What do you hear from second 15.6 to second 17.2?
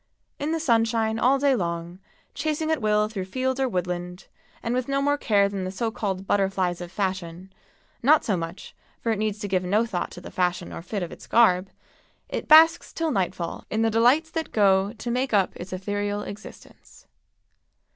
ethereal existence.